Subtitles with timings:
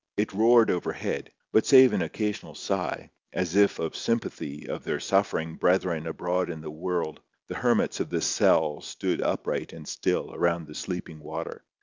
[0.17, 5.53] It roared overhead, but, save an occasional sigh, as if of sympathy with their suffering
[5.57, 10.65] brethren abroad in the woild, the hermits of this cell stood upright and still around
[10.65, 11.63] the sleeping water.